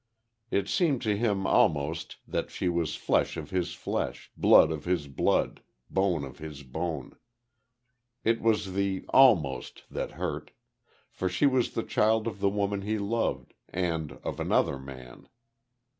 [0.49, 5.07] It seemed to him, almost, that she was flesh of his flesh, blood of his
[5.07, 7.15] blood, bone of his bone.
[8.23, 10.53] It was the "almost" that hurt;
[11.11, 15.27] for she was the child of the woman he loved, and of another man....